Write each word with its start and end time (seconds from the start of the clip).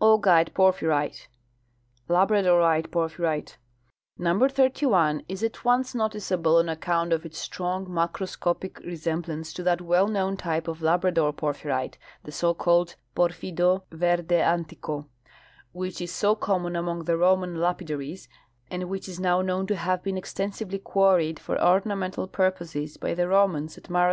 Augite 0.00 0.54
porphyrite 0.54 1.28
(LabradorUe 2.08 2.86
porpJtyrite 2.88 3.50
f).— 3.50 3.58
Number 4.18 4.48
31 4.48 5.24
is 5.28 5.42
at 5.42 5.62
once 5.62 5.94
noticeable 5.94 6.56
on 6.56 6.70
account 6.70 7.12
of 7.12 7.26
its 7.26 7.36
strong 7.36 7.84
macroscopic 7.84 8.78
resemblance 8.78 9.52
to 9.52 9.62
that 9.64 9.80
Avell 9.80 10.10
known 10.10 10.38
type 10.38 10.68
of 10.68 10.80
labrador 10.80 11.34
porphyrite, 11.34 11.98
the 12.22 12.32
so 12.32 12.54
called 12.54 12.94
purfido 13.14 13.82
rcrde 13.90 14.24
antiro, 14.30 15.04
Avhich 15.76 16.00
is 16.00 16.12
so 16.12 16.34
common 16.34 16.76
among 16.76 17.04
the 17.04 17.18
Roman 17.18 17.60
lapidaries, 17.60 18.26
and 18.70 18.84
which 18.84 19.06
is 19.06 19.20
now 19.20 19.42
known 19.42 19.66
to 19.66 19.76
have 19.76 20.02
been 20.02 20.16
extensively 20.16 20.78
quarried 20.78 21.38
for 21.38 21.60
ornamental 21.62 22.26
purposes 22.26 22.96
by 22.96 23.12
the 23.12 23.28
Romans 23.28 23.76
at 23.76 23.84
Marathonise 23.84 23.86
* 23.86 23.92
Neues 23.92 23.92
Jahrbuoh 23.92 23.92
fiir 24.06 24.10